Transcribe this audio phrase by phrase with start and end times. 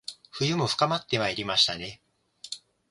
[0.31, 2.01] 冬も深まってまいりましたね